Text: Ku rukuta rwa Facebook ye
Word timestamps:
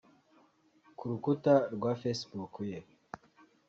Ku 0.97 1.03
rukuta 1.09 1.53
rwa 1.73 1.91
Facebook 2.01 2.53
ye 2.69 2.77